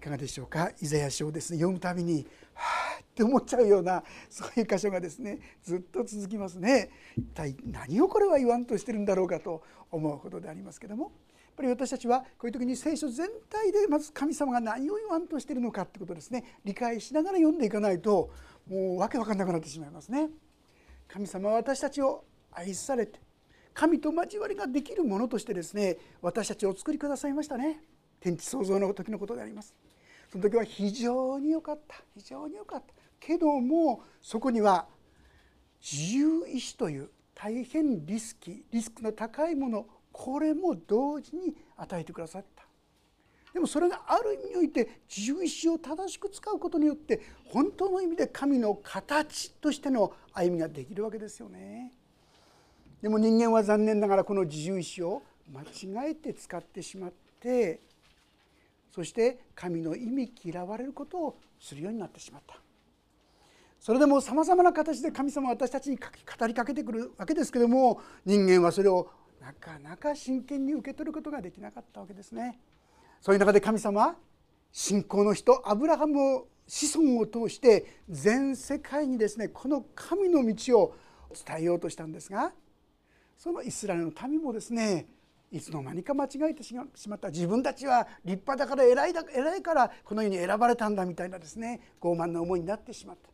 [0.00, 0.70] いかがでしょうか？
[0.80, 1.58] イザヤ書をですね。
[1.58, 2.62] 読むたびには
[2.98, 6.90] あって思っちゃうようなそういう箇所がですねずっと続きますね。
[7.18, 11.04] 一体何をこれは言わんとしてるんだろうかと思うことでありますけども。
[11.04, 11.12] やっ
[11.54, 16.56] ぱり私たちはこういう時に聖書全体でまず神様が何を言わんとしてるのかってことですね。
[16.64, 18.30] 理解しながら読んでいかないと
[18.66, 20.30] もうわけわかんなくなってしまいますね。
[21.08, 23.20] 神様は私たちを愛されて
[23.74, 27.82] 神と交わりができるものとしてですね私たちをお作りくださいましたね。
[28.20, 29.74] 天地創造の時のことであります。
[30.30, 31.96] その時は非常に良かった。
[32.16, 32.94] 非常に良かった。
[33.18, 34.86] けどもそこには
[35.80, 42.64] 自由意志という大変リスキーリスクの高いものこれも同時に与えてくださった。
[43.52, 51.92] でもそれがある意味において自由意志を正しく使うことによって本当の意味で神の形としての歩みができるわけですよね。
[53.02, 57.80] でも人間は残念ながらこの自由意志を間違えて使ってしまって
[58.90, 62.60] そして神の意味嫌われることをするようになってしまった
[63.78, 69.08] それでもさまざまな形で神様は私たちに語りかけてくるわけですけども人間はそれを
[69.40, 72.60] なかなか真剣に受け取ることができなかったわけですね。
[73.22, 74.16] そういう中で神様は
[74.70, 80.96] 信仰の人アブラハムを子孫を通して全世界にですねこの神の道を
[81.46, 82.52] 伝えようとしたんですが
[83.36, 85.06] そのイスラエルの民もですね
[85.50, 93.28] いつの間にか間違えてしまった自分たちは立派だから偉いだ偉いからこの世に選ばれたんだみたいなですね傲慢な思いになってしまった。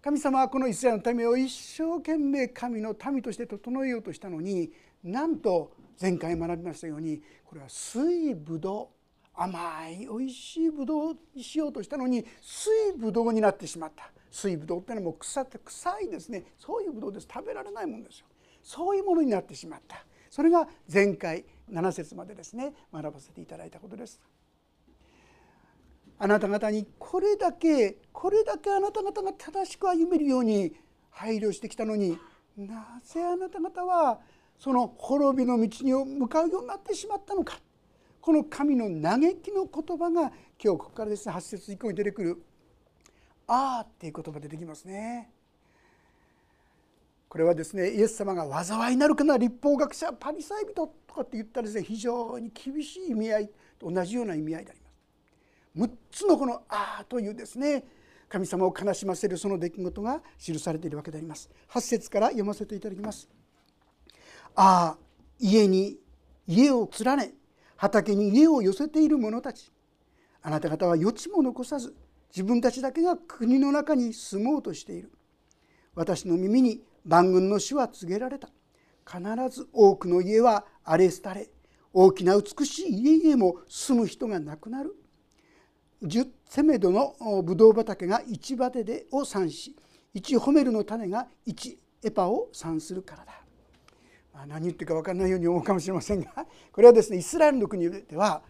[0.00, 14.10] 神様はこのイスラエルの民を一生懸命神の民として整えようとしたのになんと前回学びましたようにこれは水ぶどう甘いおいしいぶどうにしようとしたのに水ぶどうになってしまった。
[14.30, 16.44] 水ぶどうってのはもう腐って臭いですね。
[16.58, 17.28] そういうぶどうです。
[17.32, 18.26] 食べられないもんですよ。
[18.62, 20.04] そういうものになってしまった。
[20.30, 24.20] それが前回7節までですね学ばせていただいたことです。
[26.20, 30.74] あなた方にこれだけこれだけあなた方が正しく歩めるように
[31.10, 32.18] 配慮してきたのに
[32.56, 34.18] なぜあなた方は
[34.58, 37.60] その滅びの道に向かうようになってしまったのか。
[38.20, 42.42] この神の嘆きの言葉が今日ここからですね8節以降に出てくる
[43.46, 45.30] 「ああ」っていう言葉出てきますね。
[47.28, 54.88] これはですねイエス様が災いになるかな立法学者パリサイ人とかって言ったらですね非常に厳しい意味合いと同じような意味合いであります。
[55.76, 57.84] 6つのこの「ああ」というですね
[58.28, 61.50] 神様を悲しませるその出来事が記されているわけであります。
[61.70, 63.28] 8節から読ませていただきます。
[64.54, 64.98] ああ
[65.38, 65.98] 家に
[66.46, 67.34] 家を連ね
[67.76, 69.70] 畑に家を寄せている者たち
[70.42, 71.94] あなた方は余地も残さず
[72.30, 75.12] 自分たちだけが国の中に住もうとしている
[75.94, 78.48] 私の耳に万軍の死は告げられた。
[79.06, 81.50] 必ず多くの家は荒れ廃れ
[81.94, 84.94] 大きな美しい家々も住む人がなくなる。
[86.02, 89.74] 十セメドのブドウ畑が一バテでを産し
[90.14, 93.32] 一ホメルの種が一エパを産するからだ。
[94.32, 98.42] まあ何言ってるか分からないように思うかもしれませんがこれはですねイスラエルの国では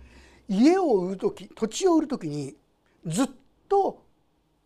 [0.49, 2.55] 家を売る時土地を売る時に
[3.07, 3.29] ずっ
[3.69, 4.05] と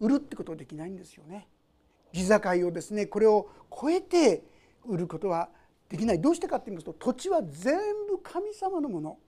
[0.00, 1.46] 売るってことはできないんですよね。
[2.12, 4.42] 地境をですねこれを超えて
[4.86, 5.48] 売ることは
[5.88, 6.20] できない。
[6.20, 7.74] どうしてかって言いますと土地は全
[8.08, 9.18] 部神様のもの。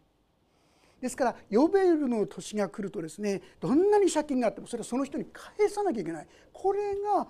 [1.00, 6.26] ですからヨベルの年が来るとですねどんなに借金があってもそれはその人に返さなきゃいけない。
[6.52, 7.26] これが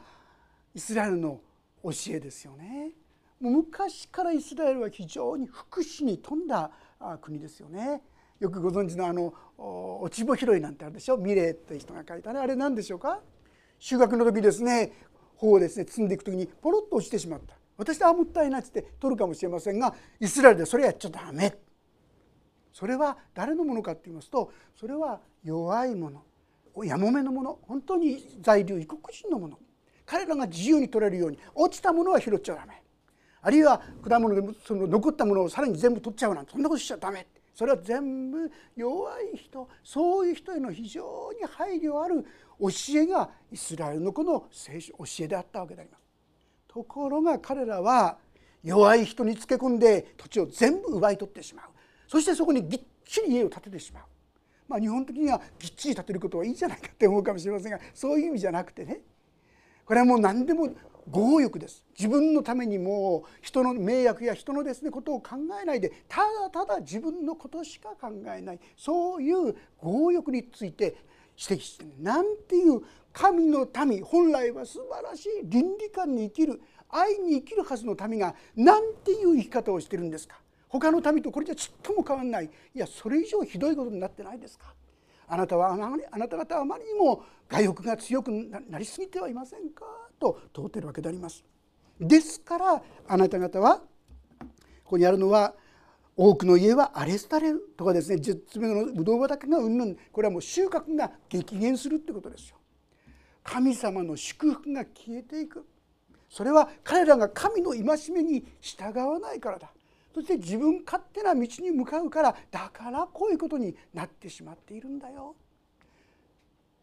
[0.74, 1.40] イスラエルの
[1.82, 2.92] 教えですよね。
[3.40, 6.70] もう昔からイスラエルは非常に福祉に富んだ
[7.20, 8.00] 国ですよね。
[8.38, 9.34] よくご存知のあの
[10.02, 11.16] 落ち穂拾いなんてあるでしょ。
[11.16, 12.38] ミレーという人が書いたね。
[12.38, 13.20] あれ何でしょうか？
[13.80, 14.92] 収穫の時ですね
[15.44, 17.54] 穂をですね積んでいく時にポロッと落ちてしまった。
[17.76, 21.54] 私はもったいないっつって取るかもしれませんがイスラエルでそれやっちゃダメ。
[22.72, 29.58] それは誰のものかって言いますとそれは弱いものやもめのもの本当に在留異国人のもの。
[30.06, 32.82] 彼らが自由に取れるように落ちたものは拾っちゃダメ。
[33.42, 37.26] あるいは果物でもその残ったものをさらに全部取っちゃうなんてそんなことしちゃダメ。
[37.54, 42.26] それは全部弱い人そういう人への非常に配慮ある
[42.60, 42.68] 教
[43.00, 46.04] えがイスラエルのこの聖書教えであったわけであります。
[46.68, 48.18] ところが彼らは
[48.62, 51.66] 弱い人につけ込んで土地を全部奪い取ってしまう
[52.08, 54.02] そしてそこにぎっちり家を建ててしまう。
[54.66, 59.02] まあ、日本的にはぎっちり建てることはいいんじゃないかって思うかもしれませんがそういう意味じゃなくてね
[59.84, 60.70] これはもう何でも
[61.12, 70.96] 強欲です自分のためにもう人の迷惑や人のですねことを考えないでただただ自分のことしか考えないそういう強欲について
[71.36, 72.82] 指摘してなんていう
[73.12, 80.36] 神の民本来は素晴らしい倫理観に生きる愛に生きるはずの民がなんていう生き方をしてるんですか。
[80.68, 82.46] 他の民とこれじゃちっとも変わんない。
[82.46, 84.74] いやそれ以上ひどいことになってないですか。
[85.26, 88.30] あなたはあなた方はあまりにも外欲が強く
[88.68, 89.84] なりすぎてはいませんか。
[90.18, 91.44] と問うてるわけであります。
[92.00, 93.84] ですからあなた方はこ
[94.84, 95.54] こにあるのは
[96.16, 102.56] 多くの家は荒れ廃れるとかですね10つ目のブドウ畑がうんぬんこれはもう収穫が激減するってことですよ。
[103.42, 105.66] 神様の祝福が消えていく
[106.30, 109.70] それは彼らが神の戒めに従わないからだ
[110.14, 115.34] そして自分勝手な道に向かうからだからこういうことになってしまっているんだよ。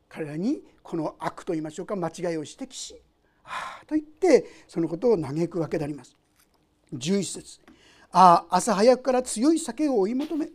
[0.07, 3.01] 彼らにこの悪と言いましょうか間違いを指摘し
[3.45, 6.17] 「ああ」と言ってそのことを嘆くわけであります。
[6.93, 7.59] 11節
[8.11, 10.49] ああ朝早くから強い酒を追い求め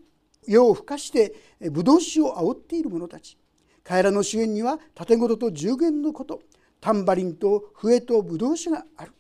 [0.47, 1.35] 夜をふかして
[1.71, 3.39] ぶどう酒を煽っている者たち。
[3.83, 6.41] 彼らの主演には盾事とと十弦のこと
[6.81, 9.13] タンバリンと笛とぶどう酒がある。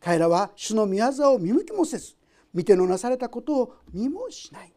[0.00, 2.14] 彼らは主の御業を見向きもせず
[2.52, 4.72] 見てのなされたことを見もしない。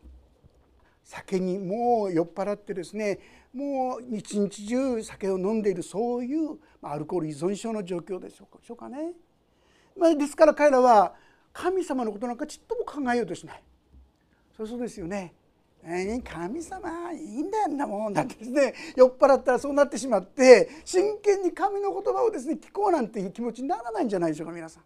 [1.03, 3.19] 酒にもう酔っ払ってですね
[3.53, 9.13] もう一日中酒を飲んでいるそういうアルコール依存症の状況でしょうかね。
[9.97, 11.13] まあ、ですから彼らは
[11.53, 13.63] 神様のことなんかちっとも考えようとしない。
[14.57, 15.33] そうそうですよね。
[15.85, 24.83] えー、神様いいんだよなもんだってですね酔っ払ったらそうなってしまって真剣に神の言葉をですね聞こうなんていう気持ちにならないんじゃないでしょうか皆さん。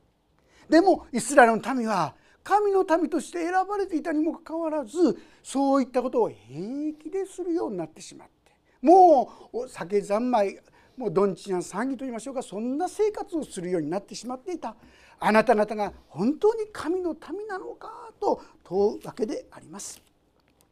[0.70, 10.58] でもイスラエルの民は神の民として選ばれていたにもかかわらずそういったことを平気でするようになってしまってもう酒三昧
[10.98, 14.76] もうどんちや騒ぎと言いましょうかそんな生活をするようになってしまっていた
[15.20, 20.02] あなた方が本当に神の民なのかと問うわけであります。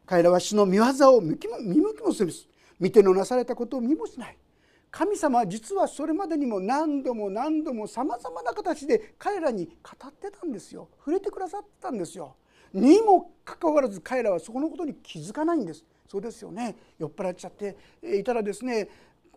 [0.05, 1.47] 彼らは主の御業を見向き
[2.03, 2.45] もせず
[2.79, 4.37] 見てのなされたことを見もしない
[4.91, 12.35] 神様は実はそれまでにも何度も何度もさまざまな形で彼らに語ってたんですよ触れてくださったんですよ。
[12.73, 15.83] にもかかわらず彼らはそこのことに気づかないんです。
[16.07, 18.87] そうですよね酔っ払っちゃっていたらですね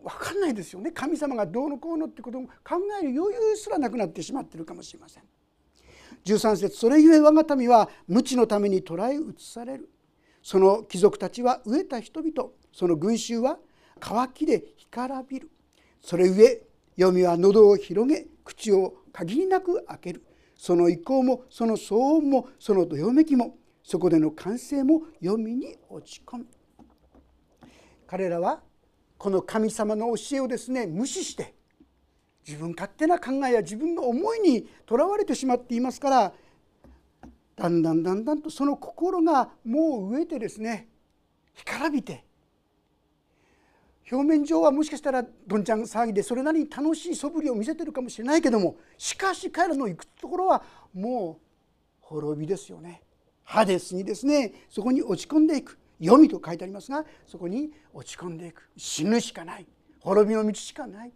[0.03, 0.91] 分かんないですよね。
[0.91, 2.51] 神様がどうのこうのってことを考
[3.01, 5.23] える余裕すらなくなってしまってるかもしれません。
[6.25, 9.89] 13節それゆえ我が民は無知のために捕らえ移される。
[10.41, 12.49] その貴族たちは飢えた人々。
[12.71, 13.59] その群衆は
[13.99, 15.49] 渇きで干からびる。
[16.01, 16.67] それゆえ
[16.97, 20.23] 読みは喉を広げ口を限りなく開ける。
[20.55, 26.47] その意向もその騒音もそのどよめきもそこでの歓声も読みに落ち込む。
[28.05, 28.61] 彼らは
[29.19, 31.53] この神様の教えをですね無視して
[32.47, 36.33] 自分勝手な考えや自分の思いにとらわれてしまっていますから
[37.57, 40.87] だんだんだんだんとその心がもう飢えてですね
[41.53, 42.23] 干からびて
[44.09, 50.63] 表面上はもしかしたらどんちゃん騒ぎでそれなりに楽しい素振りを見せてるかもしれないけどもしかし彼らの行くところは
[50.93, 51.45] もう
[51.99, 53.03] 滅びですよね。
[53.43, 58.69] ハデスにですねそこに落ち込んでいく読みと書いてありますがそこに落ち込んでいく。
[58.77, 59.67] 死ぬしかない。
[59.99, 61.11] 滅びの道しかない。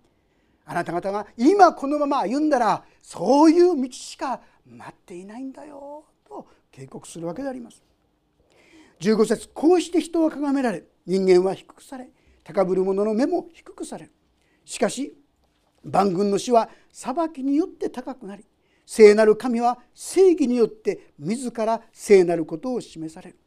[0.65, 6.05] あなた方が今このまま歩んだらそういう道しか待っていないんだよ。
[6.27, 7.83] と警告するわけであります。
[8.99, 12.07] 15節こうして人は咎められ人間は低くされ
[12.43, 14.05] 高ぶる者の目も低くされ。
[14.05, 14.11] る
[14.65, 15.13] しかし
[15.83, 18.45] 万軍の死は裁きによって高くなり
[18.85, 23.37] 聖なる神は正義によって自ら聖なることを示される。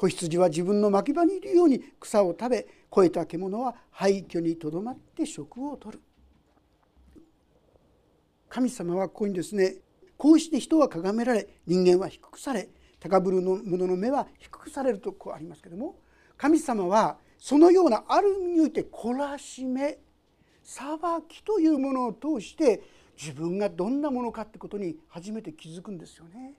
[0.00, 6.00] 子羊は自分の牧場にいるように草を食べ肥えた獣は廃墟にとどまって食をとる
[8.48, 9.76] 神様はここにですね
[10.16, 15.96] こうして人は咎められ人間は低くされ高ぶる者の目は低くされるとこうありますけども
[16.38, 19.98] 神様はそのようなある意味において懲らしめ
[20.62, 20.86] 裁
[21.28, 22.82] きというものを通して
[23.20, 26.54] 自分がどんなものかってことに初めて気づくんですよね。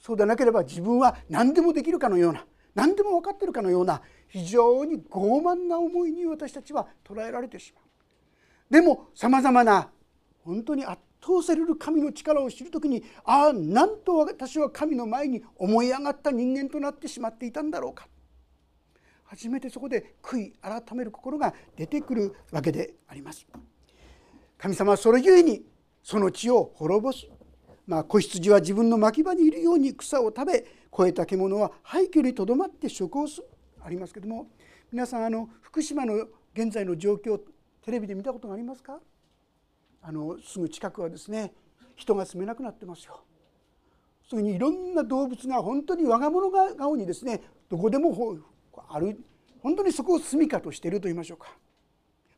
[0.00, 7.84] そうでなければ自分は何でもできるかのような何でも分かってるかのような非常に傲慢な思いに私たちは捉えられてしまう。
[8.70, 9.90] でもさまざまな
[10.44, 18.08] 本当に圧倒される神の力を知る時にああなんと私は神の前に思い上がった人間となってしまっていたんだろうか
[19.24, 23.46] 初めてそこで悔い改める心が出てくるわけであります。
[24.58, 25.64] 神様はそれゆえに
[26.02, 27.26] その地を滅ぼす、
[27.86, 30.64] まあ、子羊は自分の牧場にいるように草を食べ
[30.96, 33.48] 肥えた獣は廃墟にとどまって食をする
[33.82, 34.46] ありますけども
[34.92, 36.14] 皆さんあの福島の
[36.54, 37.40] 現在の状況
[37.82, 39.00] テレビで見たことがありますか？
[40.00, 41.52] あのすぐ近くはですね
[41.96, 43.24] 人が住めなくなってますよ。
[44.30, 48.38] そういうにいろんな動物が本当に我が物顔にですねどこでも
[48.88, 49.18] ある
[49.62, 51.48] 本当にそこを住処としていると言いましょうか。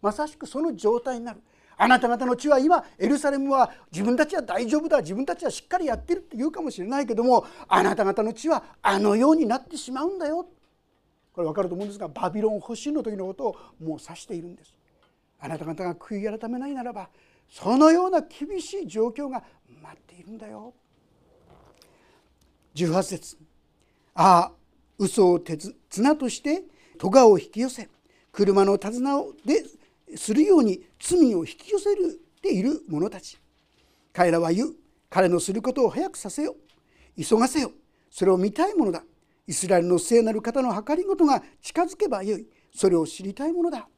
[0.00, 1.42] まさしくその状態になる。
[1.78, 10.46] あなた方の地は今エルサレムは自分たちは大丈夫だ自分たちはしっかりやってるって言うかもしれないけどもあなた方の地はあのようになってしまうんだよ。
[11.32, 14.74] これ分かると思うんですがバビロン保守の時のことをもう指しているんです。
[15.38, 17.10] あなた方が悔い改めないならば
[17.48, 19.44] そのような厳しい状況が
[19.82, 20.72] 待っているんだよ。
[22.74, 23.36] 18節。
[24.14, 24.52] ああ
[24.98, 26.64] 嘘を手綱として
[26.98, 27.88] 咎を引き寄せ
[28.32, 29.62] 車の手綱で
[30.14, 33.38] するように罪を引き寄せるている者たち。
[34.12, 34.74] 彼らは言う
[35.10, 36.56] 彼のすることを早くさせよ
[37.18, 37.70] 急がせよ
[38.10, 39.02] それを見たいものだ。
[39.46, 42.46] イスラエルの聖なる方の計りごとが近づけばよい。
[42.74, 43.88] それを知りたいものだ。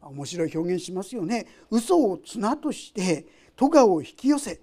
[0.00, 1.46] 面白い表現しますよね。
[1.70, 4.60] 嘘を綱として咎を引き寄せ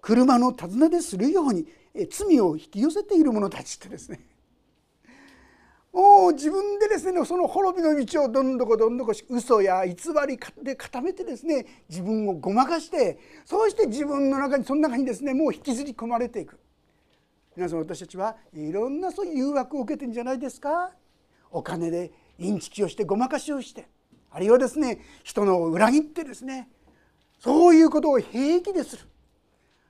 [0.00, 1.66] 車の手綱でするように
[2.10, 4.20] 罪を引き寄せている者たちってですね。
[5.94, 9.94] もう自分でですねその滅びの道をどんどこどんどこ嘘や偽
[10.26, 16.58] りで固めてですね自分をごまかしてそうして自分の中にその中にですねもう引きずり込まれていく。
[17.54, 20.90] 皆さん私たちはいろんなそういう誘惑を受けてるんじゃないですか。
[21.52, 22.10] お金で
[22.40, 23.86] インチキをしてごまかしをして
[24.32, 26.68] あるいはですね人の裏切ってですね
[27.38, 29.04] そういうことを平気でする。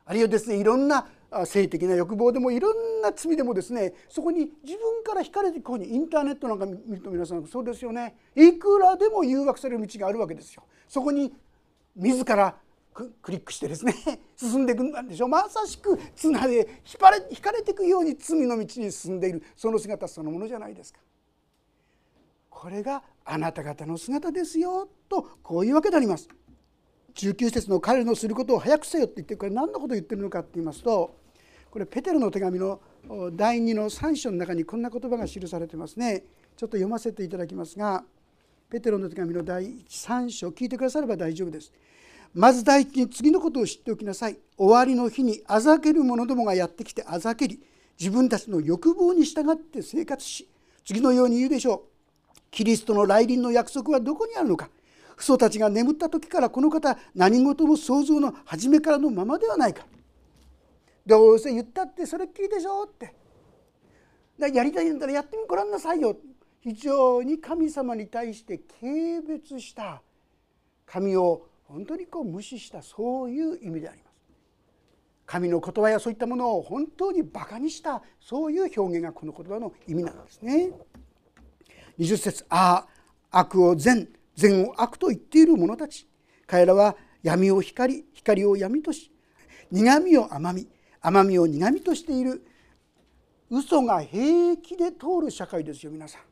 [0.05, 1.07] あるいはですねいろんな
[1.47, 10.65] 性的な欲望でもいろんな罪でもですねそこに自分から惹かれてこうにインターネットなんか見ると皆さんそうですよねいくらでも誘惑される道があるわけですよ。
[10.89, 11.33] そこに
[11.97, 12.57] 自ら
[12.95, 13.95] クリックしてですね
[14.37, 21.01] 進んでいくんでしょうまさしく綱で引かれ引かれていくように罪の道に進んでいるその姿そのものじゃないですか。
[22.49, 26.29] これがあなた方の姿ですよとこういうわけであります。
[27.15, 31.17] 19節の彼のすることを早くせよって言ってこれ何のことを言ってるのかって言いますと
[31.75, 32.79] これペテロの手紙の
[33.33, 36.23] 第2の3章の中にこんな言葉が記されてますね。
[36.57, 38.05] ちょっと読ませていただきますが
[38.71, 41.73] ペテロの手紙の第3章聞いてくだされば大丈夫です。
[42.33, 44.39] まず第一に次のことを知っておきなさい。
[44.57, 47.61] 終わりの日にあざける者どもがやってきてあざけり
[47.99, 50.49] 自分たちの欲望に従って生活し
[50.85, 51.87] 次のように言うでしょ
[52.37, 52.39] う。
[52.53, 54.71] キリストの来臨の約束はどこにあるのか。
[55.17, 59.85] 父祖たちが眠った時からこの方何事も想像の初めからのままではないか。
[61.07, 63.15] どうせ言ったってそれっきりでしょって。
[64.39, 66.17] だやりたいんだったらやってみごらんなさいよ。
[66.61, 70.03] 非常に神様に対して軽蔑した。
[70.87, 72.83] 神を本当にこう無視した。
[72.83, 74.15] そういう意味であります。
[75.27, 78.03] 神の言葉やそういったものを本当にバカにした。
[78.21, 80.71] そういう表現がこの言葉の意味なんですね。
[81.99, 82.87] 20節あ
[83.31, 86.09] あ悪を善善を悪と言っている者たち。
[86.47, 89.11] 彼らは闇を光光を闇とし
[89.71, 90.69] 苦みを甘み
[91.05, 92.43] 甘みを苦みとしている。
[93.51, 96.23] 嘘が平気で通る社会ですよ皆さん。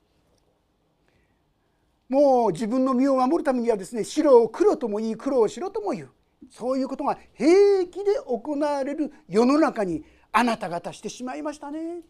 [2.13, 6.11] もう自分の身を守るためにはですね白を黒とも言い黒を白とも言う。
[6.51, 12.01] そういうことが平気で行われる世の中にあなた方してしまいましたね。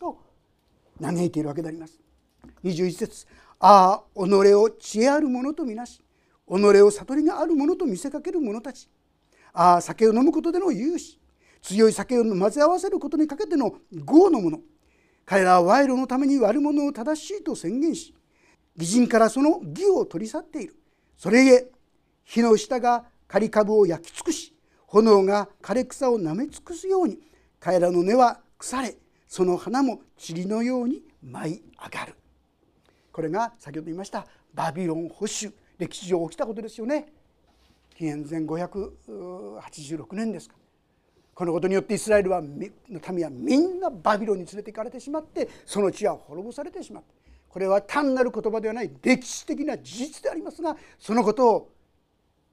[0.00, 0.18] と
[1.02, 2.00] 嘆いているわけであります。
[2.64, 3.26] 21節。
[3.60, 6.02] ああ己を知恵ある者とみなし。
[6.48, 8.88] 己を悟りがある者と見せかける者たち。
[9.52, 11.20] ああ酒を飲むことでの勇士。
[11.64, 14.58] 強い酒を混ぜ合わせることにかけての業の者
[15.24, 18.14] 彼らは賄賂のために悪者を正しいと宣言し
[18.76, 20.76] 義人からその義を取り去っている。
[21.16, 21.70] それゆえ
[22.22, 24.54] 火の下が刈り株を焼き尽くし
[24.86, 27.18] 炎が枯れ草をなめ尽くすように
[27.60, 28.94] 彼らの根は腐れ
[29.26, 32.14] その花も塵のように舞い上がる。
[33.10, 37.06] これが先ほど言いましたバビロン保守歴史上起きたことですよね。
[37.96, 40.56] 紀元前586年ですか。
[41.34, 42.48] このことによってイスラエルはの
[43.12, 47.24] 民はみんなバビロンに連れて行かれてしまってその地は滅ぼされてしまった。
[47.48, 51.72] これは単なる言葉ではない歴史的な事実でありますがそのことを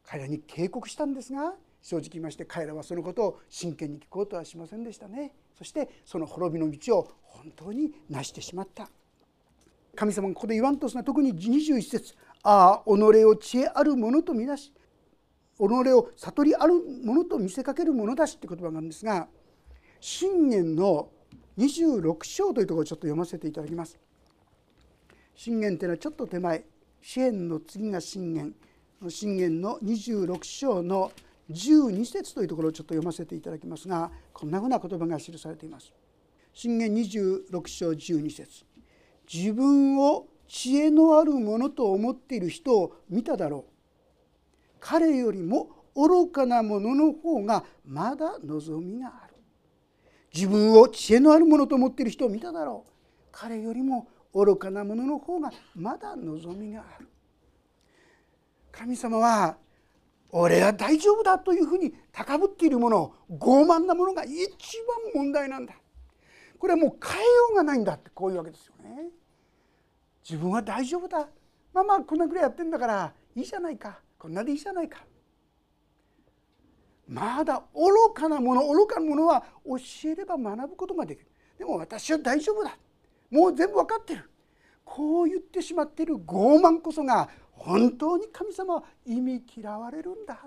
[0.05, 5.33] 彼らに警告したんですが正直言いまして彼らはそのことを真剣に聞こうとはしませんでしたね。
[5.57, 8.89] そしてその滅びの道を本当に成してしまった。
[9.95, 14.71] 神様がここで言わんとすのは特に21節ああ己を知恵ある者とみなし
[15.67, 19.27] 己を悟りある者と見せかける者だし」って言葉があるんですが
[19.99, 21.11] 信玄の
[21.57, 23.99] 26章というところをちょっと読ませていただきます。
[25.35, 26.65] 信玄というのはちょっと手前
[27.01, 28.55] 支援の次が信玄
[29.09, 31.11] 信玄の26章の
[31.49, 35.93] 12節というところをちょっと読ませていただきますがこんなふうな言葉が記されています。
[36.53, 38.65] 信玄26章12節
[39.31, 43.70] 自分を知恵のあるものと思っている人を見ただろう
[44.81, 49.35] 彼よりも愚かなものの方がまだ望みがある。
[50.33, 52.91] 自分を知恵のあるものと思っている人を見ただろう。
[53.31, 57.07] 彼よりも愚かなものの方がまだ望みがある。
[58.71, 59.57] 神様は
[60.31, 64.31] 俺は大丈夫だというふうに高ぶっているもの傲慢なものが一
[65.13, 65.75] 番問題なんだ。
[66.57, 69.09] これはもう変えようがないんだってこういうわけですよね。
[70.27, 71.27] 自分は大丈夫だ。
[71.73, 73.99] まあまあこんなぐらいやってんだからいいじゃないか。
[74.21, 74.99] こんなでいいじゃないか。
[77.07, 81.27] まだ愚かなもの愚かなものは教えれば学ぶことができる。
[81.57, 82.77] でも私は大丈夫だ。
[83.31, 84.29] もう全部分かってる。
[84.85, 90.37] こう言ってしまっている傲慢こそが本当に神様は意味嫌われるんだ。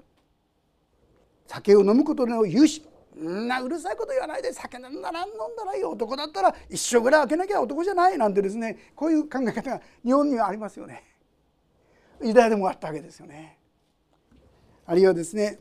[1.49, 2.89] 酒を飲むことの勇士。
[3.19, 4.53] んなうるさいこと言わないで。
[4.53, 5.85] 酒飲んだら飲んだらいい。
[5.85, 8.17] 男だったら一生ぐらい開けなきゃ男じゃない。
[8.19, 8.93] なんてですね。
[8.95, 11.03] こういう考え方が日本にはありますよね。
[12.23, 13.59] ユダヤでもあったわけですよね。
[14.87, 15.59] あるいはですね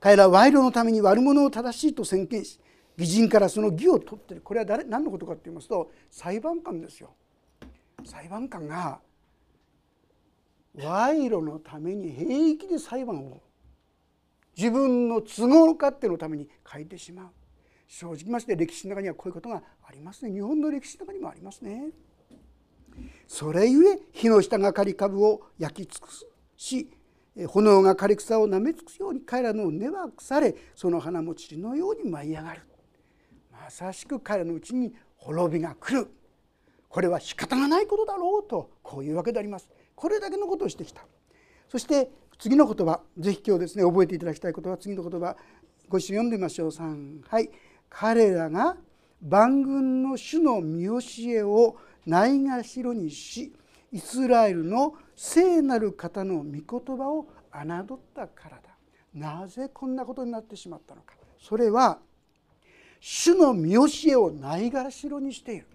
[0.00, 2.60] 彼らは賄賂のために悪者を正しいと宣言し
[2.96, 4.40] 義人からその義を取ってる。
[4.40, 7.14] これは誰何のことかって言いますと裁判官ですよ。
[8.04, 9.00] 裁判官が
[10.76, 13.40] 賄賂のために平気で裁判を
[14.56, 17.26] 自分の都合勝手のために書いてしまう。
[17.88, 20.32] 正直まして歴史の中にはこういうことがありますね。
[20.32, 21.90] 日本の歴史の中にもありますね。
[23.26, 26.08] それゆえ火の下がかり株を焼き尽く
[26.56, 26.90] し
[27.36, 32.62] 炎が枯れ草をなめ尽くように彼らの根は腐れその花も塵のように舞い上がる。
[33.52, 36.08] まさしく彼らのうちに滅びが来る。
[36.88, 39.68] これは仕方がないことだろうとこういうわけであります。
[39.96, 41.02] これだけのことをしてきた。
[41.68, 45.36] そして次の言葉ぜひ今日ですね覚えていただきたいことは次の言葉
[45.88, 46.68] ご一緒に読んでみましょう。
[46.68, 47.50] 3はい。
[47.90, 48.76] 彼らが
[49.22, 50.98] 万軍の主の見教
[51.28, 51.76] えを
[52.06, 53.52] ないがしろにし
[53.90, 58.62] イスラエルの聖なる方の御言葉を侮ったからだ。
[59.14, 61.14] なぜこんなことになってしまったのか。
[61.38, 61.98] それは
[63.00, 65.66] 主の見教えをないがしろにしている。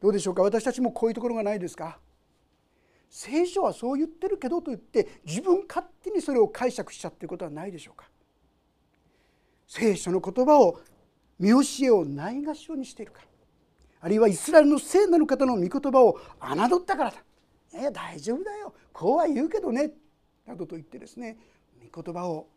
[0.00, 0.42] どうでしょうか。
[0.42, 1.98] 私たちもこういうところがないですか。
[3.10, 8.08] 聖書はそう言ってるけどと言って自分勝手にそれを解釈しちゃってることはないでしょうか。
[9.66, 10.80] 聖書の言葉を
[11.38, 13.22] 見教えをないがしろにしているか
[14.00, 17.16] あるいはイスラエルの聖なる方の御言葉を侮ったからだ
[17.74, 18.74] 「いや大丈夫だよ。
[18.92, 19.92] こうは言うけどね」
[20.46, 21.38] などと言ってですね
[21.92, 22.48] 御言葉を。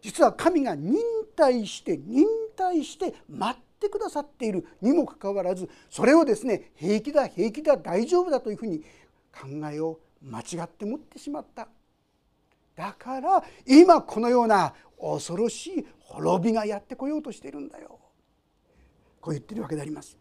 [0.00, 0.98] 実は神が忍
[1.34, 8.80] 耐して忍耐して待ってくださっているにもかかわらずそれをですね平気だ平気だ大丈夫だというふうに
[9.32, 11.68] 考えを間違って持ってしまった。
[12.76, 17.98] だから今このような恐ろしい滅びがやってこようとしているんだよ。
[19.20, 20.18] こう言ってるわけであります。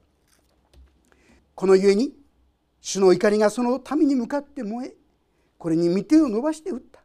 [1.56, 2.16] このゆえに
[2.84, 4.96] 主の怒りがその民に向かって燃え
[5.58, 7.02] これに御手を伸ばして打った。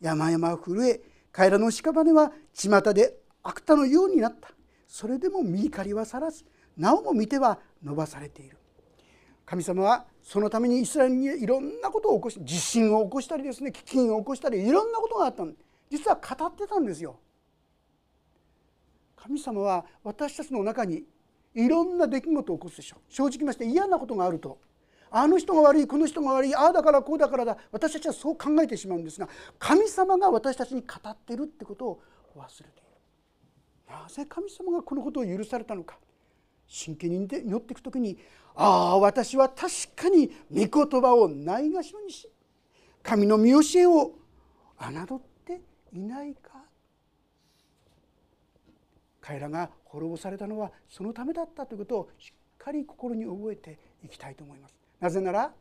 [0.00, 4.50] 山々は震え彼らの屍は巷で悪田のようになった。
[4.88, 6.44] それでも身怒りはさらず
[6.76, 8.56] なおも御手は伸ばされている。
[9.46, 15.44] 神様はそのためにイスラエルにいろんなことを起こし地震を起こしたりですね飢饉を起こしたりいろんなことがあった
[15.90, 17.20] 実は語ってたんですよ。
[19.14, 21.04] 神様は私たちの中に
[21.54, 23.12] いろんな出来事を起こすでしょう。
[23.12, 24.58] 正直まして嫌なことがあると
[25.10, 27.56] あの人が悪いこの人が悪いああだからこうだからだ。
[27.72, 32.02] 私たちはそう考えてしまうんですが神様が私たちに語っているってことを
[32.36, 32.88] 忘れている。
[33.88, 35.98] なぜ神様がこのことを許されたのか。
[36.66, 38.16] 真剣に祈っていく時に
[38.54, 42.30] ああ私は確かに御言葉をないがしろにし
[43.02, 44.12] 神の見教えを
[44.78, 45.60] 侮って
[45.92, 46.62] いないか。
[49.20, 54.79] 彼らが滅ぼされたのはそのためだったということをしっかり心に覚えていきたいと思います。
[55.00, 55.52] なぜなら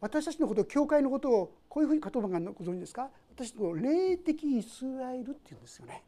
[0.00, 3.10] 私たちのこと教会のことをこういうふうに言葉がご存知ですか？
[3.34, 6.02] 私の霊的イスラエルっていうんですよね。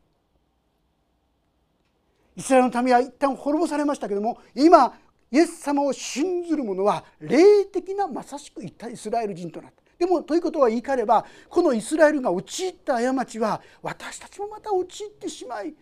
[2.36, 4.98] イスラエルの民は一旦滅ぼされましたけども今
[5.30, 15.74] イエス様を信じる者は霊的なまさしく一体イスラエル人となったでもということは言い換えればこのイスラエルが陥った過ちは私たちもまた陥ってしまい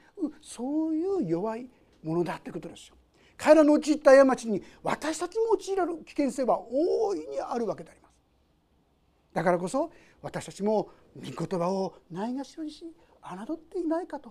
[0.43, 1.67] そういう弱い
[2.03, 2.97] ものだってことですよ。
[3.41, 8.13] 彼らの陥った過ちに私たちも陥られる危険性は大いにあるわけであります。
[9.33, 14.29] だからこそ私たちも御言葉をないがしろにし侮っていないかと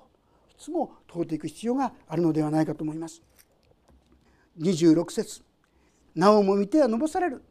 [0.52, 3.24] いつも問うていく必要があるのではないかと思います。
[4.60, 5.42] 26節
[6.14, 7.42] なおも見ては伸ばされる」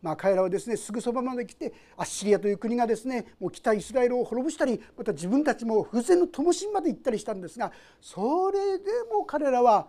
[0.00, 9.88] まあ、彼らはですねすぐそばまで来てアッシリアという国がですねもう北イスラエルを滅ぼしたりまた自分たちも風前の灯火まで行ったりしたんですがそれでも彼らは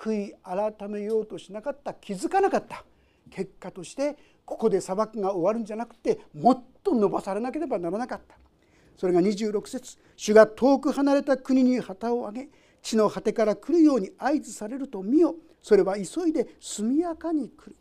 [0.00, 1.94] 悔い改めようとしなかった。
[1.94, 2.84] 気づかなかった。
[3.30, 8.36] 結果としてここで裁きが終わるんじゃなくてもっと伸ばされなければならなかった。
[8.96, 9.98] それが26節。
[10.16, 12.48] 主が遠く離れた国に旗を上げ
[12.82, 15.34] 地の果てから来るように合図されると見よ。
[15.62, 17.76] それは急いで速やかに来る。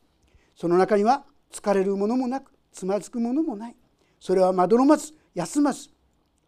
[0.55, 3.75] その中には疲れるものもなくつまずくものもない。
[4.19, 5.89] それはまどろまず休まず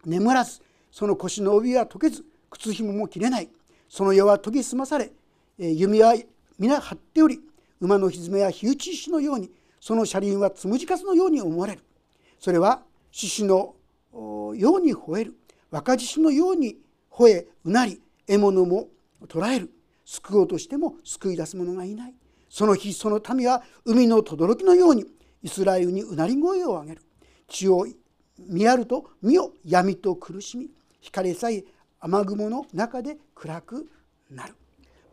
[0.04, 3.50] 眠らずその腰の帯は解けず靴ひもも切れない。
[3.88, 5.12] その世は研ぎ澄まされ
[5.58, 6.14] 弓は
[6.58, 7.40] 皆張っており
[7.80, 11.82] 馬のひずめや火打ち石のようにその車輪はつむじかすのように思われる。
[12.38, 13.74] それは獅子の
[14.12, 15.34] ように吠える。
[15.70, 16.76] 若獅子のように
[17.10, 18.88] 吠えうなり獲物も
[19.28, 19.70] 捕らえる。
[20.04, 22.14] 救おうとしても救い出す者がいない。
[22.48, 25.06] その日その民は海の轟のように
[25.42, 27.02] イスラエルにうなり声を上げる。
[27.48, 27.86] 血を
[28.38, 30.68] 見やると身を闇と苦しみ
[31.00, 31.64] 光さえ
[32.00, 33.88] 雨雲の中で暗く
[34.30, 34.54] なる、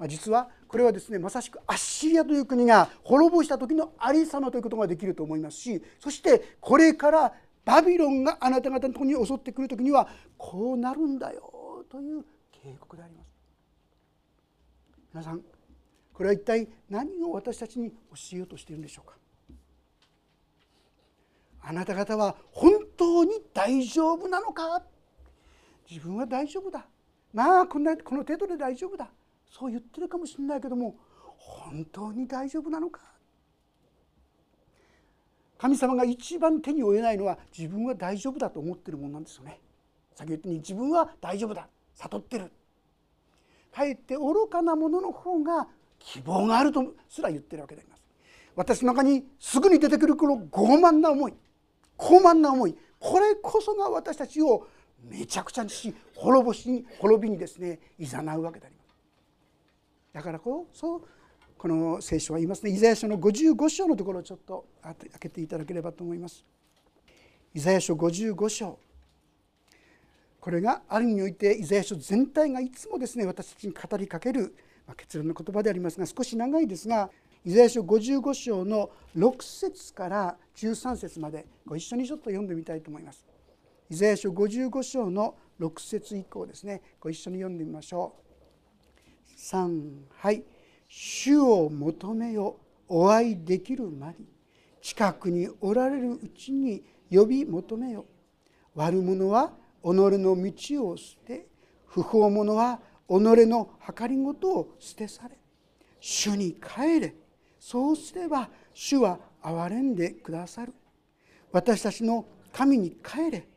[0.08, 7.34] 実はこれはですねまさしくアッシリアという国が滅ぼした時のありさまということができると思いますしそしてこれから
[7.66, 13.28] バビロンがあなた方のとこに襲ってくる時にはこうなるんだよという警告であります。
[15.14, 15.42] 皆さん
[16.14, 17.96] これは一体何を私たちに教
[18.34, 19.16] えようとしているんでしょうか？
[21.62, 24.84] あなた方は本当に大丈夫なのか？
[25.90, 26.86] 自分は大丈夫だ。
[27.34, 29.10] まあこんなこの程度で大丈夫だ。
[29.56, 30.96] そう言ってるかもしれないけども
[31.38, 33.02] 本当に大丈夫なのか？
[35.60, 39.60] 神様が一番手に負えないのは自分は大丈夫だと思ってるものなんですよね。
[40.16, 42.52] 先言ったように自分は大丈夫だ悟ってる
[43.72, 45.68] かえって愚かなものの方が
[46.00, 48.04] 希望があるとすら言ってるわけであります。
[48.56, 51.34] 私の中にすぐに出てくるこの傲慢な思い
[51.96, 54.68] 高慢な思いこれこそが私たちを
[55.04, 58.73] めちゃくちゃにし滅ぼしに滅びにですね誘うわけであります。
[60.14, 61.02] だからこそ
[61.58, 66.46] この聖書は言いますねイザヤ書の55章のところをちょっと開けていただければと思います。
[67.54, 68.80] イザヤ書55章
[70.40, 74.56] これがある意味においてイザヤ書全体がいつもですね私たちに語りかける
[74.98, 77.10] 結論の言葉でありますが少し長いですが
[77.46, 83.26] イザヤ書55章の6節から13節までご一緒にちょっと読んでみたいと思います。
[83.90, 88.23] イザヤ書55章の6節以降ですねご一緒に読んでみましょう。
[89.44, 90.42] 3はい
[90.88, 94.20] 「主を求めよお会いできるまで
[94.82, 98.06] 近くにおられるうちに呼び求めよ。
[98.74, 99.54] 悪者は
[99.84, 101.48] 己の道を捨て
[101.86, 102.80] 不法者は
[103.10, 103.12] 己
[103.46, 105.38] の計りごとを捨てされ。
[106.00, 107.16] 主に帰れ。
[107.60, 110.74] そうすれば主は憐れんでくださる。
[111.52, 113.48] 私たちの神に帰れ。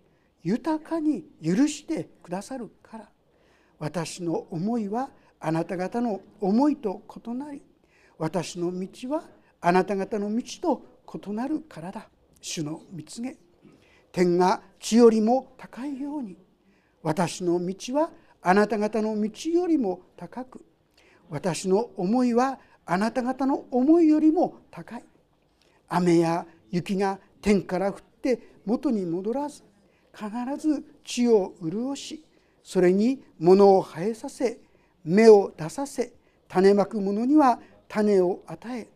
[0.42, 3.08] 豊かに許してくださるから。
[3.78, 7.62] 私の思いはあなた方の思いと異なり
[8.18, 9.24] 私の道は
[9.60, 12.08] あなた方の道と異なるからだ。
[12.40, 13.36] 主の蜜げ。
[14.12, 16.36] 天が地よりも高いように。
[17.02, 18.10] 私の道は
[18.42, 20.64] あなた方の道よりも高く。
[21.28, 25.04] 私の思いはあなた方の思いよりも高い。
[25.88, 29.62] 雨や雪が天から降って元に戻らず
[30.12, 32.24] 必ず地を潤し
[32.62, 34.58] それに物を生えさせ
[35.06, 36.12] 芽を出させ
[36.48, 38.88] 種まく者には種を与え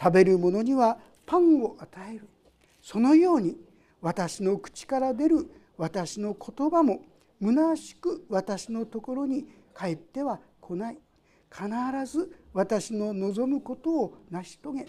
[0.00, 2.28] 食べる者にはパンを与える。
[2.80, 3.56] そのように
[4.00, 7.00] 私の口から出る私の言葉も
[7.42, 9.46] 虚しく私のところに
[9.78, 10.98] 帰っては来ない。
[11.50, 11.66] 必
[12.12, 14.86] ず私の望むことを成し遂げ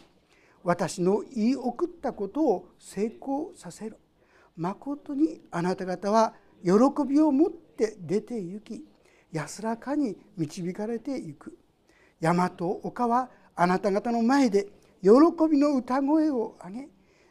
[0.64, 3.98] 私の言い送ったことを成功させる。
[4.56, 6.72] まことにあなた方は喜
[7.08, 8.84] びを持って出て行き
[9.38, 11.58] 安らかに導かれていく。
[12.20, 14.68] 山と丘はあなた方の前で
[15.02, 15.10] 喜
[15.50, 16.90] びの歌声を上げ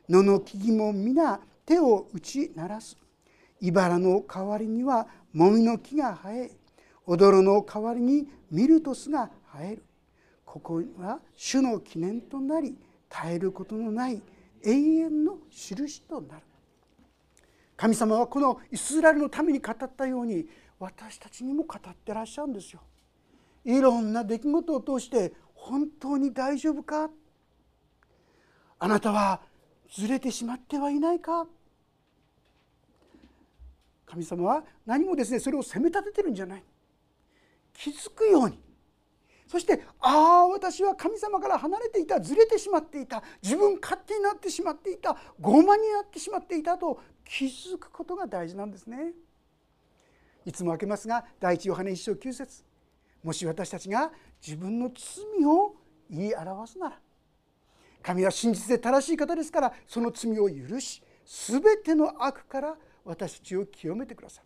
[0.08, 2.96] 野の木々も皆手を打ち鳴らす。
[3.60, 6.50] 茨の代わりにはもみの木が生え
[7.06, 9.82] 踊るの代わりにミルトスが生える。
[10.44, 12.76] ここは主の記念となり
[13.10, 14.22] 絶えることのない
[14.64, 16.42] 永遠の印となる。
[17.76, 20.46] 神様はこのイスラエルのために語ったように
[20.78, 22.80] 私たちにも語ってらっしゃるんですよ。
[23.64, 27.10] いろんな出来事を通して本当に大丈夫か？
[28.78, 29.40] あなたは
[29.90, 31.46] ずれてしまってはいないか？
[34.04, 36.64] 神様は何もですねそれを責め立ててるんじゃない
[37.72, 38.60] 気づくように
[39.48, 49.12] そしてああ私は神様から離れていたずれてしまっていた自分勝手になってしまっていた傲慢になってしまっていたと気づくことが大事なんですね。
[50.46, 52.64] いつも開けますが第一ヨハネ一章九節。
[53.22, 55.74] もし私たちが自分の罪を
[56.08, 56.98] 言い表すなら
[58.00, 61.02] 神は真実で正しい方ですからその罪を許し
[61.50, 64.44] 全ての悪から私たちを清めてください。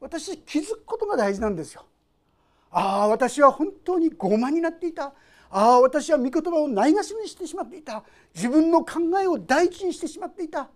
[0.00, 1.84] 私気づくことが大事なんですよ。
[2.70, 5.12] ああ私は本当に傲慢になっていた。
[5.50, 8.04] ああ私は御言葉をないがしろにしてしまっていた。
[8.34, 10.68] 自分の考えを第一にしてしまっていた。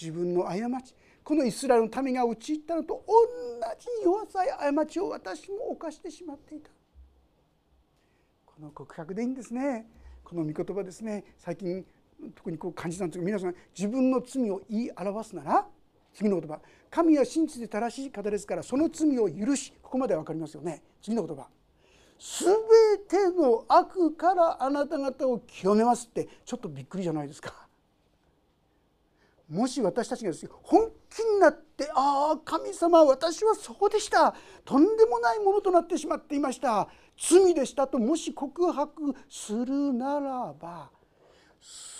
[0.00, 3.14] 自分の過ちこのイスラエルの民が陥ったのと同
[3.78, 6.70] じ弱さや過ちを私も犯してしまっていた。
[8.44, 9.86] この告白でいいんですね。
[10.24, 11.24] この御言葉ですね。
[11.38, 11.84] 最近
[12.34, 15.66] 特にこう感じたんですが皆さん自分の罪を言い表すなら
[16.14, 20.82] 次の言葉「神は真実で正しい方ですからその罪を許し」ここまで分かりますよね。
[21.02, 21.48] 次の言葉
[22.20, 27.68] 「全ての悪からあなた方を清めます」ってちょっとびっくりじゃないですか。
[29.48, 34.34] もし私たちがです本気になって「ああ神様私はそうでした。
[34.64, 36.88] とんでもないものとなってしまっていました。
[37.18, 40.90] 罪でした」ともし告白するならば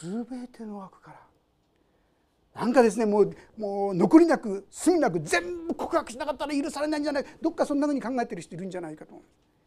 [0.01, 7.25] 全ての悪からなんかですねもうもう残りなく罪なく全部告白しなかったら許されないんじゃない。
[7.41, 9.23] どっかそんなふうに考えてる人いるんじゃないかと。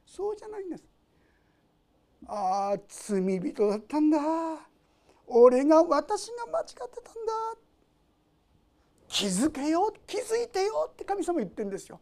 [0.05, 0.83] そうじゃないんです。
[2.27, 4.19] ああ罪人だったんだ。
[5.27, 7.64] 俺が私が間違ってたんだ。
[9.07, 11.99] 気づけよ気づいてよって神様言ってるんですよ。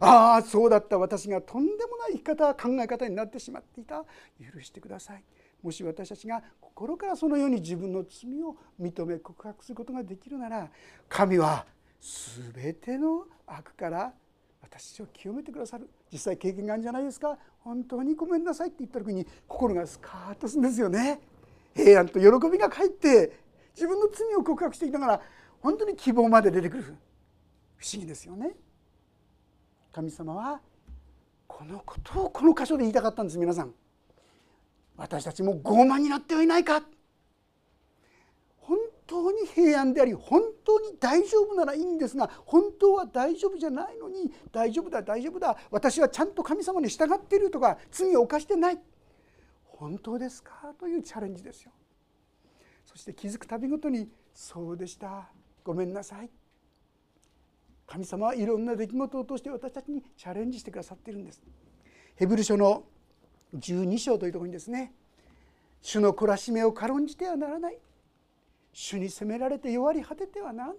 [0.00, 0.98] ああそうだった。
[0.98, 4.04] 私がとんでもない生き方考え方になってしまっていた。
[4.52, 5.24] 許してください。
[5.62, 10.70] もし私たちが心からそのように自分の罪を認め告白することができるなら
[11.08, 11.66] 神は
[12.54, 14.12] 全ての悪から
[14.62, 15.88] 私を清めてくださる。
[16.12, 17.38] 実際経験があるんじゃないですか。
[17.60, 21.20] 本当にごめんなさいって言った時に心がスカーッとするんですよね。
[21.74, 23.40] 平安と喜びが返って
[23.74, 25.20] 自分の罪を告白していながら
[25.60, 26.82] 本当に希望まで出てくる。
[27.76, 28.56] 不思議ですよね。
[29.92, 30.60] 神様は
[31.46, 33.74] このことをこの箇所で言いたかったんです皆さん。
[34.96, 36.82] 私たちも傲慢になってはいないか。
[38.58, 48.78] 本当に平安であり本当に大丈夫ならいいんですが本当は大丈夫じゃないのに大丈夫だ大丈夫だ私はちゃんと神様に従っているとか罪を犯してない。
[49.64, 50.74] 本当ですか？
[50.80, 51.70] というチャレンジですよ。
[52.84, 55.28] そして気づくたびごとにそうでした。
[55.66, 56.30] ごめんなさい。
[57.88, 61.42] 神様はいろんな出来事を通して私たちにチャレンジしてくださっているんです。
[62.14, 62.84] ヘブル書の
[63.56, 64.92] 12章というところにですね
[65.82, 67.78] 主の懲らしめを軽んじてはならない。
[68.72, 70.76] 主に責められて弱り果ててはならない。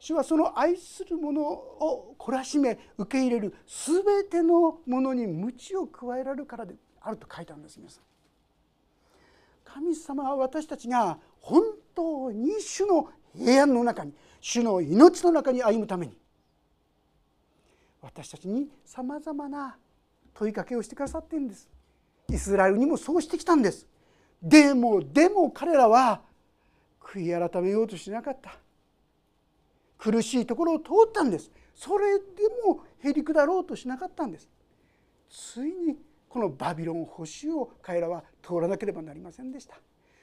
[0.00, 8.04] 主はその愛する者を懲らしめ受け入れる全てのものに鞭を加えられるからであると書いたんです皆さん。
[9.64, 11.62] 神様は私たちが本
[11.94, 16.16] 当に主の平安の中に主の命の中に歩むために
[18.02, 19.76] 私たちにさまざまな
[20.34, 21.68] 問いかけをしてくださっているんです。
[22.30, 23.86] イスラエルにもそうしてきたんです。
[24.42, 26.22] でもでも彼らは
[27.00, 28.56] 悔い改めようとしなかった
[29.98, 32.24] 苦しいところを通ったんですそれで
[32.64, 34.48] もへりくだろうとしなかったんです
[35.28, 35.96] ついに
[36.28, 39.74] このバビロン保守を彼らは通らなければなりませんでした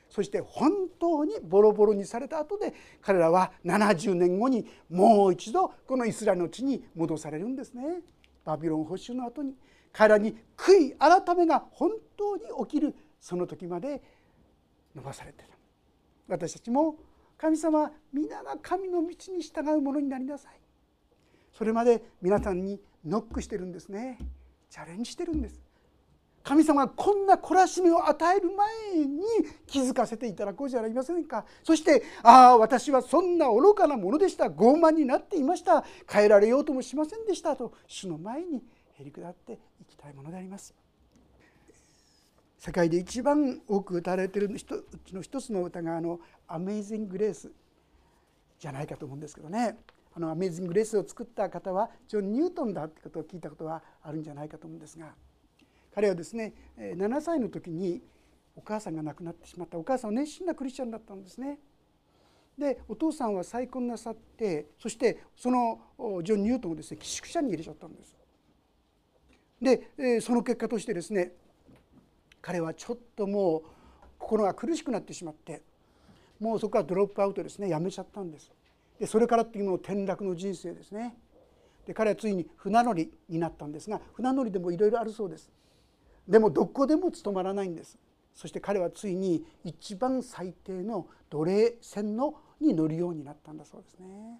[0.09, 8.01] そして本当にボロボロにされた後で彼らは70年後にもう一度このイスラエルの地に戻されるんですね。
[8.45, 9.55] バビロン保守の後に
[9.91, 14.01] 彼らに悔い改めが本当に起きるその時まで
[14.95, 15.51] 伸ばされている
[16.27, 16.95] 私たちも
[17.37, 20.59] 神様皆が神の道に従うものになりなさい。
[21.51, 24.17] それまで皆さんにノックしてるんですね。
[24.69, 25.66] チャレンジしてるんです。
[26.47, 29.21] 神様がこんな懲らしみを与える前に
[29.65, 31.45] 気づかせていただこうじゃありませんか。
[31.61, 34.45] そして「ああ私はそんな愚かなものでした。
[34.45, 35.83] 傲慢になっていました。
[36.09, 40.73] 変えられようともしませんでした」と主の前にへり下っていきたいものであります。
[42.57, 44.65] 世界で一番多く歌われているうち
[45.13, 47.51] の一つの歌があの「アメイジング・レース」
[48.57, 49.77] じゃないかと思うんですけどね。
[50.13, 55.13] あの「アメイジング・グレース」を作った方はジョン・ニュートンだってことを聞いたことはあるんじゃないかと思うんですが。
[55.97, 58.03] 彼はですね7歳の時に
[58.55, 61.57] お母さんが亡くなってしまったお母さんは熱心なクリスチャンだったんですね。
[62.55, 65.79] でお父さんは再婚なさってそしてその
[66.21, 68.15] ジョン・ニュートンをですね寄宿舎に入れちゃったんです。
[69.59, 71.31] でその結果としてですね
[72.43, 73.63] 彼はちょっともう
[74.19, 75.63] 心が苦しくなってしまって
[76.39, 78.51] もうそこからドロップアウトですねやめちゃったんです
[78.99, 81.17] でそれからっていうのも転落の人生ですね
[81.87, 85.49] で彼はついに船乗りになったんですが船乗りでもいろいろあるそうです
[86.27, 87.97] でもどこでも務まらないんです。
[88.33, 94.39] そして彼はついに一番最低の奴隷船のに乗るようになったんだそうですね。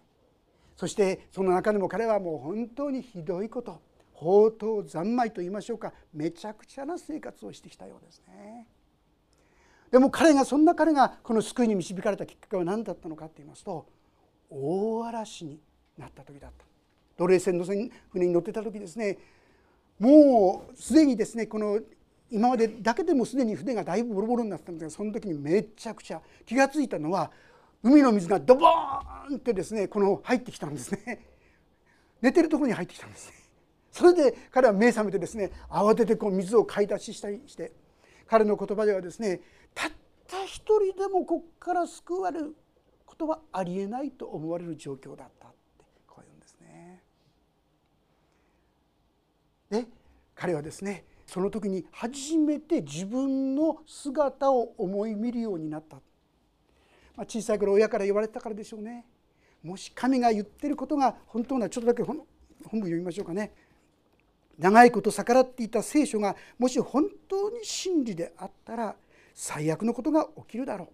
[0.75, 3.81] そしてその中でも彼はもう本当にひどいこと
[4.13, 8.67] 放蕩三昧と言いましょうかめちゃくちゃな生活をしてきたようですね。
[9.89, 13.87] でも彼がそんな彼がこの救いに導かれたきっかけは何だったのかと言いますと
[14.49, 15.59] 大嵐に
[15.97, 16.65] なった時だった。
[17.17, 17.89] 奴隷船の船
[18.27, 19.17] に乗ってた時ですね
[19.99, 21.79] もうすでにですねこの
[22.29, 27.31] 今までだけでもすでに船がだいぶボロボロになったんですがその時にめちゃくちゃ気が付いたのは
[27.81, 31.25] 海の水がドボーンってですねこの入ってきたんですね。
[32.21, 33.33] 寝てるところに入ってきたんですね。
[33.91, 37.71] それで彼は目覚めてですね慌ててこう水を買い出ししたりして
[38.27, 39.41] 彼の言葉ではですね
[39.73, 39.91] たっ
[40.27, 42.55] た一人でもここから救われる
[43.05, 47.01] ことはありえないと思われる状況だったってこういうんですね。
[49.69, 49.85] で
[50.35, 55.97] 彼はですねその時に初めて自分の姿を思い見るようになった、
[57.15, 59.05] まあ、小さい頃親から言われたからでしょうね。
[59.63, 62.17] もし神が言ってることが本当ならちょっとだけ本
[62.71, 63.51] 文読みましょうかね。
[64.57, 68.95] 長いこと逆らっていた聖書がもし本当に真理であったら
[69.33, 70.89] 最悪のことが起きるだろう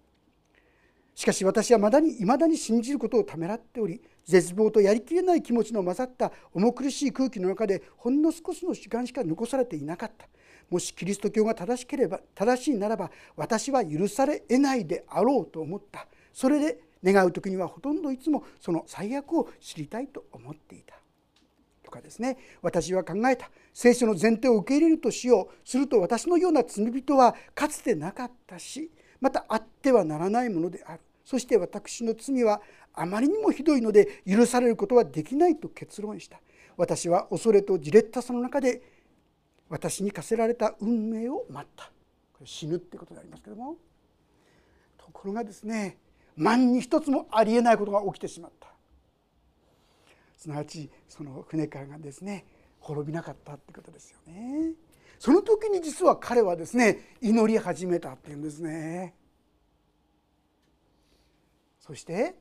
[1.14, 10.26] しかし私はまだに未だに信じることをためらっており絶望とやりきれない気持ちの混ざった重苦しい空気の中でほんの少しの時間しか残されていなかった。
[10.70, 16.08] もしキリスト教が正しければ正しいならば私は許されえないであろうと思った。
[16.32, 20.96] それで願う時にはほとんどいつもその最悪を知りたいと思っていた。
[21.84, 22.38] とかですね。
[22.62, 23.50] 私は考えた。
[23.74, 25.68] 聖書の前提を受け入れるとしよう。
[25.68, 31.00] すると私のような罪人はかつてなかったしまたあってはならないものである。
[31.24, 32.60] そして私の罪は
[32.92, 36.40] あまりにもひどいので許されることはできないと結論した。
[36.76, 38.82] 私は恐れとじれったさの中で
[39.68, 41.84] 私に課せられた運命を待った。
[42.32, 43.76] これ死ぬってことでありますけども。
[44.98, 45.98] ところがですね
[46.36, 48.68] 万に一つもありえないことが起きてしまった。
[50.36, 52.44] すなわちその船からがですね
[52.80, 54.72] 滅びなかったってことですよね。
[55.24, 59.14] その時に実は彼はですね祈り始めたっていうんですね。
[61.80, 62.34] そして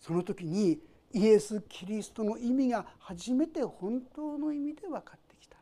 [0.00, 0.80] その時に
[1.12, 5.58] イエス・キリストの意味が初めて本当の意味で分かってきた。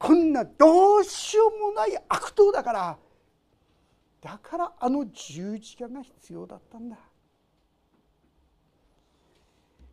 [0.00, 2.98] こんなどうしようもない悪党だから
[4.20, 6.98] だからあの十字架が必要だったんだ。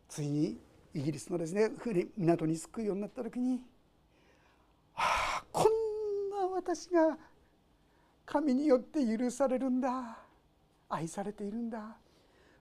[0.09, 0.57] ついに
[0.95, 3.61] イギリスのですね船港に着くようになった時に
[6.57, 7.15] 私が
[8.25, 10.17] 神によって許されるんだ。
[10.89, 11.97] 愛されているんだ。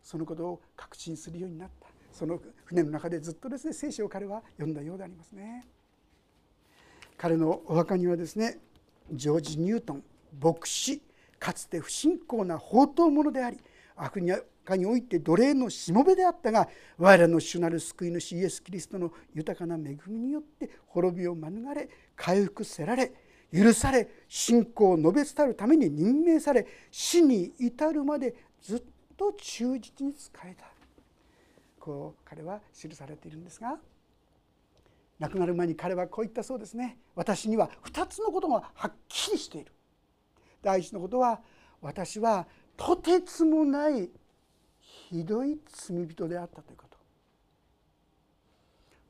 [0.02, 1.86] そのことを確信するようになった。
[2.12, 5.64] その船の中でずっとですね聖書を彼は読んだようでありますね。
[7.16, 8.58] 彼のお墓にはですね
[9.10, 10.04] ジョージ・ニュートン
[10.42, 11.00] 牧師
[11.38, 13.58] かつて不信仰な宝刀者であり
[13.96, 14.32] 悪に
[14.86, 23.12] おいて奴隷のしもべであったが我らの主なる救い主イエス・キリストの豊かな恵みによって滅びを免れ回復せられ
[23.52, 28.82] 許され信仰を述べ伝えるために任命され死に至るまでずっ
[29.16, 30.64] と忠実に仕えた。
[31.78, 33.78] こう彼は記されているんですが
[35.20, 36.98] 亡くなる前に彼はこう言ったそうですね。
[37.14, 39.72] 私には2つのことがはっきりしている。
[40.62, 41.40] 第一のことは
[41.80, 44.10] 私はとてつもない
[44.80, 46.96] ひどい罪人であったということ。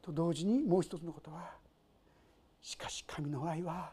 [0.02, 1.54] と同時にもう一つのことは
[2.60, 3.92] しかし神の愛は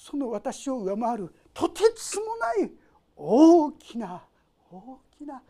[0.00, 2.70] その私を上回るとてつもない
[3.16, 4.22] 大きな
[4.70, 5.42] 大きな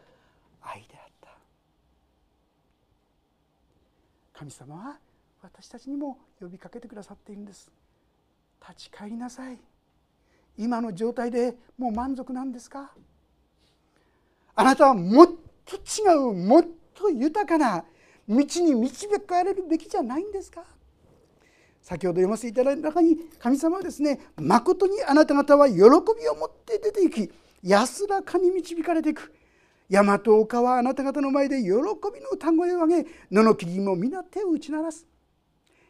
[0.62, 1.28] 愛であった。
[4.32, 4.98] 神様は
[5.42, 7.70] 私たちにも呼びかけてくださっているんです。
[8.60, 9.58] 立ち返りなさい。
[10.56, 12.90] 今の状態でもう満足なんですか？
[14.54, 15.28] あなたはもっ
[15.66, 15.80] と違
[16.14, 17.84] うもっと豊かな
[18.26, 20.64] 道に導かれるべきじゃないんですか？
[21.88, 29.32] 先ほど読ませていただいた中に神様はですねまことにあなた方は喜びを持って出ていき安らかに導かれていく。
[29.88, 31.88] 山と丘はあなた方の前で喜びの
[32.34, 35.06] 歌声を上げ野の木々も皆手を打ち鳴らす。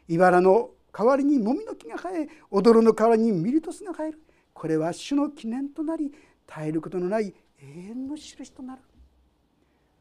[0.07, 4.21] 茨の代わりにもみの木が生え踊るの代わりにミルトスが生える。
[4.53, 6.13] これは主の記念となり
[6.47, 8.81] 絶えることのない永遠の印となる。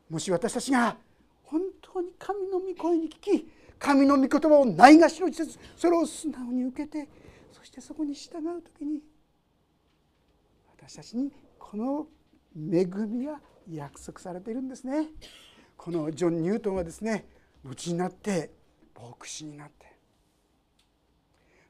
[0.09, 0.97] もし私たちが
[1.43, 7.09] 本当に神の御声に聞き神の御言葉をないがしろにせずそれを素直に受けて
[7.53, 9.01] そしてそこに従う時に
[10.77, 12.07] 私たちにこの
[12.57, 15.09] 恵みが約束されているんですね。
[15.77, 17.27] このジョン・ニュートンはですね
[17.65, 18.51] 後になって
[18.95, 19.87] 牧師になって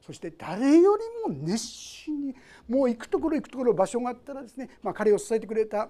[0.01, 2.35] そして誰よりも熱心に
[2.67, 5.89] もう行くところ行くところ場所があったらですね、まあ、彼を支えてくれた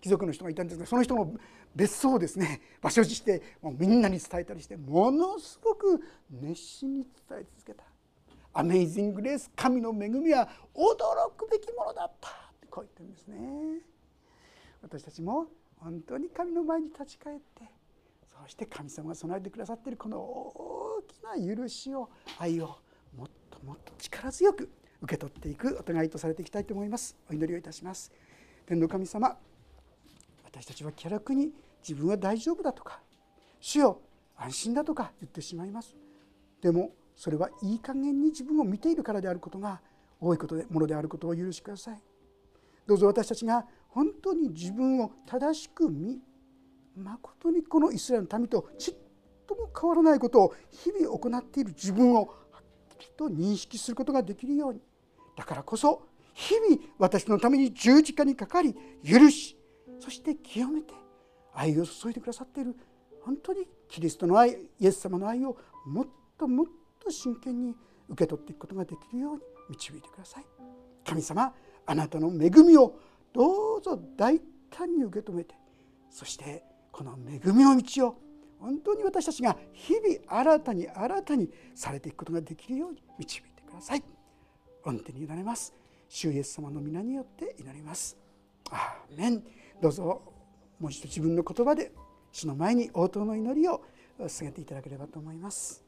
[0.00, 1.34] 貴族の人がいたんですがその人の
[1.74, 7.84] 別荘をですね 場所にしてもうみんなに伝えたりしてものすごく熱心に伝え続けた
[8.52, 13.80] 「アメイジング・レース神の恵みは驚くべきものだった」ってこう言ってるんですね。
[14.80, 17.68] 私たちも本当に神の前に立ち返って
[18.26, 22.78] そして神様が備えてくださっているこの大きな許しを愛を
[23.16, 24.70] もっともっと力強く
[25.00, 27.16] 受け取っていくお互いとされていきたいと思います。
[27.30, 28.12] お祈りをいたします。
[28.66, 29.36] 天の神様
[30.50, 31.52] 私たちは気楽に
[31.86, 33.00] 自分は大丈夫だとか
[33.60, 34.00] 主よ
[34.36, 35.94] 安心だとか言ってしまいます。
[36.62, 39.80] でもそれはいい加減に自分を見ているからであることが
[40.20, 42.00] 多いことでものであることを許しください。
[42.86, 46.20] どうぞ私たちが本当に自分を正しく見
[46.96, 48.94] まことにこのイスラエルの民とちっ
[49.46, 54.80] とも変わらないことを日々行っている自分をはっきりと認識することができるように。
[55.36, 58.74] だからこそ日々私のために十字架にかかり
[59.04, 59.57] 許し
[59.98, 60.94] そして清めて
[61.54, 62.76] 愛を注いでくださっている
[63.22, 66.06] 本当にキリストの愛イエス様の愛をもっ
[66.38, 66.66] ともっ
[67.00, 67.74] と真剣に
[68.08, 70.44] 受け取っていくことができるように導いてください。
[71.04, 71.52] 神様
[71.86, 72.94] あなたの恵みを
[73.32, 74.40] どうぞ大
[74.70, 75.54] 胆に受け止めて
[76.10, 78.18] そしてこの恵みの道を
[78.60, 84.02] 本当に私たちが日々新たに新たにされていくことができるように導いてください。
[84.84, 85.72] 御手に委ねます。
[86.08, 88.16] 主イエス様の皆によって祈ります。
[88.70, 89.42] アーメン。
[89.80, 90.22] どうぞ
[90.80, 91.92] もう一度自分の言葉で
[92.32, 93.82] 主の前に応答の祈りを
[94.18, 95.87] 捧げていただければと思います。